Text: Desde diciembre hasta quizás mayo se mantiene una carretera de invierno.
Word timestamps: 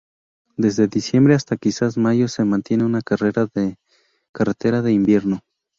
Desde 0.57 0.87
diciembre 0.87 1.35
hasta 1.35 1.57
quizás 1.57 1.95
mayo 1.95 2.27
se 2.27 2.43
mantiene 2.43 2.85
una 2.85 3.03
carretera 3.03 4.81
de 4.81 4.91
invierno. 4.91 5.41